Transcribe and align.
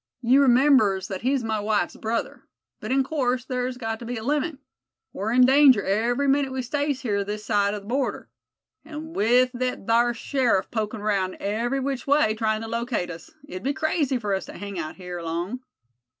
"You 0.23 0.41
remembers 0.41 1.09
that 1.09 1.21
he's 1.21 1.43
my 1.43 1.59
wife's 1.59 1.95
brother. 1.95 2.41
But 2.79 2.91
in 2.91 3.03
course 3.03 3.45
thar's 3.45 3.77
got 3.77 3.99
to 3.99 4.05
be 4.05 4.17
a 4.17 4.23
limit. 4.23 4.57
We're 5.13 5.31
in 5.31 5.45
danger 5.45 5.85
every 5.85 6.27
minit 6.27 6.51
we 6.51 6.63
stays 6.63 7.01
here 7.01 7.23
this 7.23 7.45
side 7.45 7.75
the 7.75 7.81
border. 7.81 8.27
An' 8.83 9.13
with 9.13 9.51
thet 9.51 9.85
thar 9.85 10.15
sheriff 10.15 10.71
pokin' 10.71 11.01
'raound 11.01 11.35
every 11.39 11.79
which 11.79 12.07
way, 12.07 12.33
tryin' 12.33 12.63
to 12.63 12.67
locate 12.67 13.11
us, 13.11 13.29
it'd 13.47 13.61
be 13.61 13.73
crazy 13.73 14.17
fur 14.17 14.33
us 14.33 14.45
to 14.45 14.57
hang 14.57 14.79
out 14.79 14.95
here 14.95 15.21
long." 15.21 15.59